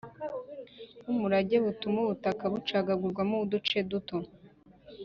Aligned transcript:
Nk’umurage 1.01 1.55
butuma 1.65 1.97
ubutaka 2.01 2.43
bucagagurwamo 2.53 3.35
uduce 3.45 3.77
duto 3.89 4.17